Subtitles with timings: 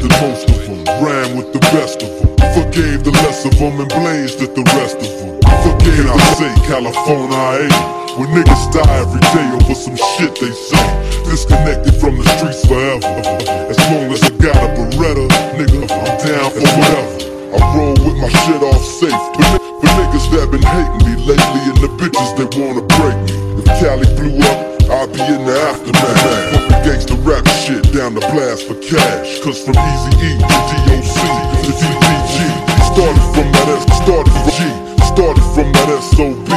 [0.00, 3.84] The most of them, ran with the best of them, forgave the less of them
[3.84, 5.36] and blazed at the rest of them.
[5.60, 8.00] Forget I say, California I ain't.
[8.16, 10.88] When niggas die every day over some shit they say.
[11.28, 13.12] Disconnected from the streets forever.
[13.68, 15.28] As long as I got a Beretta,
[15.60, 17.20] nigga, I'm down for whatever.
[17.52, 19.12] I roll with my shit off safe.
[19.36, 23.60] But, but niggas that been hating me lately and the bitches that wanna break me.
[23.60, 26.59] If Cali blew up, I'd be in the aftermath
[28.10, 29.40] down the blast for cash.
[29.40, 31.18] Cause from Easy E to DOC
[31.64, 32.36] to DPG.
[32.90, 34.60] Started from that S, started from G.
[35.06, 36.50] Started from that SOB.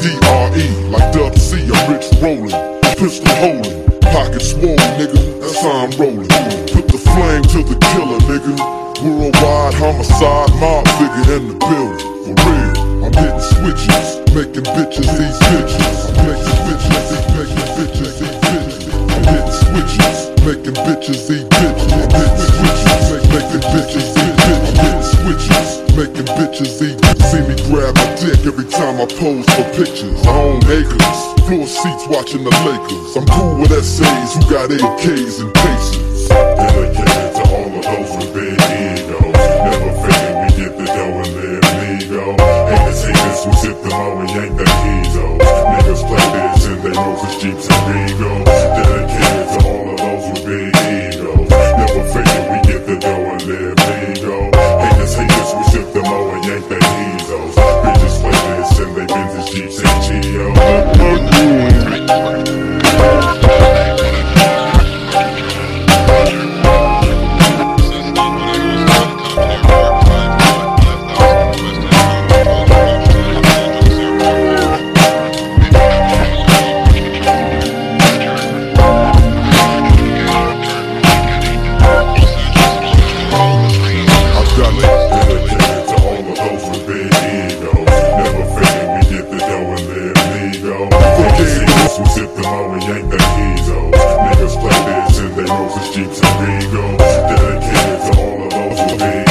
[0.00, 2.54] DRE, like Dub C, I'm rich rolling.
[2.96, 5.40] Pistol holding, pocket swole, nigga.
[5.40, 6.28] That's how I'm rolling.
[6.74, 8.54] Put the flame to the killer, nigga.
[9.02, 12.16] Worldwide homicide, mob figure in the building.
[12.24, 16.10] For real, I'm hitting switches, making bitches these bitches.
[16.10, 18.96] I'm making bitches, these making bitches these bitches.
[19.12, 21.90] I'm hitting switches, making bitches these bitches.
[22.54, 25.02] Switches, make, making bitches these bitches.
[25.18, 27.18] Switches, making bitches bitches.
[27.26, 30.22] See me grab my dick every time I pose for pictures.
[30.24, 31.18] I own acres,
[31.50, 33.16] floor seats watching the Lakers.
[33.18, 36.28] I'm cool with essays who got AKs and cases.
[36.30, 39.34] Dedicated to all of those with big egos.
[39.66, 42.38] Never faking we get the dough and live legal.
[42.70, 45.06] Haters, haters who sip them all and yank the keys.
[45.74, 48.45] Niggas play this in they roses, jeeps, and Regals.
[95.96, 96.98] Jeeps, and Regals.
[96.98, 99.25] Dedicated to all of those with big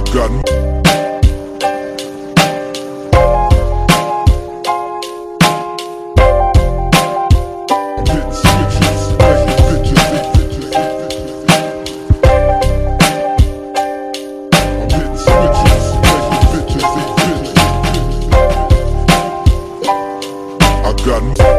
[0.00, 0.30] I got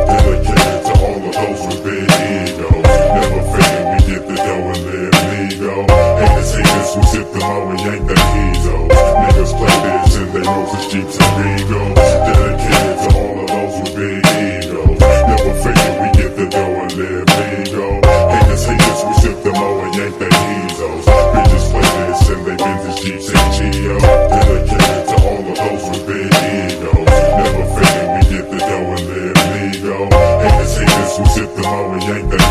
[0.07, 1.62] Dedicated to all of those.
[3.13, 5.81] Never faking we get the dough and live legal.
[6.18, 8.00] Haters, haters who sip them all and the this roses, and Regals.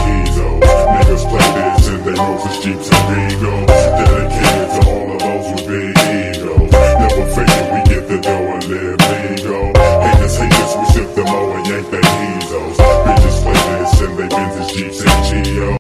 [0.01, 3.67] Niggas play this and they roll for jeeps and bingo.
[3.67, 4.50] Dedicated